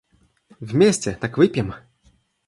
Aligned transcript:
Вместе, 0.59 1.13
так 1.21 1.37
выпьем! 1.37 1.75